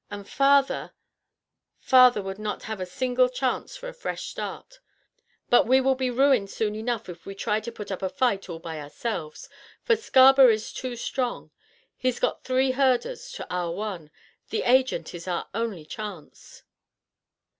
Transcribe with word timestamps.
And 0.09 0.27
father—father 0.27 2.23
would 2.23 2.39
not 2.39 2.63
have 2.63 2.79
a 2.81 2.87
single 2.87 3.29
chance 3.29 3.77
for 3.77 3.87
a 3.87 3.93
fresh 3.93 4.23
start. 4.29 4.79
But 5.51 5.67
we 5.67 5.79
will 5.79 5.93
be 5.93 6.09
ruined 6.09 6.49
soon 6.49 6.73
enough 6.73 7.07
if 7.07 7.27
we 7.27 7.35
try 7.35 7.59
to 7.59 7.71
put 7.71 7.91
up 7.91 8.01
a 8.01 8.09
fight 8.09 8.49
all 8.49 8.57
by 8.57 8.79
ourselves, 8.79 9.47
for 9.83 9.95
Scarberry's 9.95 10.73
too 10.73 10.95
strong; 10.95 11.51
he's 11.95 12.19
got 12.19 12.43
three 12.43 12.71
herders 12.71 13.31
to 13.33 13.47
our 13.53 13.69
one. 13.69 14.09
The 14.49 14.63
Agent 14.63 15.13
is 15.13 15.27
our 15.27 15.47
only 15.53 15.85
chance." 15.85 16.63